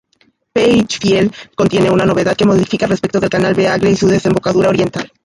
[0.51, 0.71] P.
[0.79, 5.11] Hitchfield, contiene una novedad que modifica respecto del canal Beagle y su desembocadura oriental.